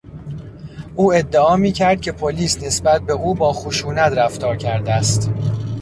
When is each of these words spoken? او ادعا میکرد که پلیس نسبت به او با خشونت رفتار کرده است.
او 0.95 1.13
ادعا 1.13 1.55
میکرد 1.55 2.01
که 2.01 2.11
پلیس 2.11 2.63
نسبت 2.63 3.01
به 3.01 3.13
او 3.13 3.33
با 3.35 3.53
خشونت 3.53 4.11
رفتار 4.11 4.55
کرده 4.57 4.91
است. 4.93 5.29